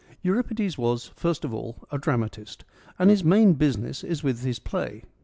[0.23, 2.65] Euripides was, first of all, a dramatist,
[2.97, 5.03] and his main business is with his play.